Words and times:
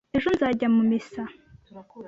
Ejo 0.17 0.29
nzajya 0.35 0.67
mu 0.75 0.81
misa 0.89 1.23